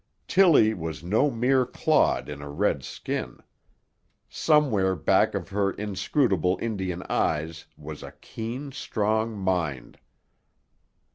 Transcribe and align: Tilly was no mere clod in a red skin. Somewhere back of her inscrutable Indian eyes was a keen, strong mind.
Tilly 0.27 0.73
was 0.73 1.03
no 1.03 1.29
mere 1.29 1.63
clod 1.63 2.27
in 2.27 2.41
a 2.41 2.49
red 2.49 2.83
skin. 2.83 3.37
Somewhere 4.27 4.95
back 4.95 5.35
of 5.35 5.49
her 5.49 5.69
inscrutable 5.73 6.57
Indian 6.59 7.03
eyes 7.07 7.67
was 7.77 8.01
a 8.01 8.13
keen, 8.13 8.71
strong 8.71 9.37
mind. 9.37 9.99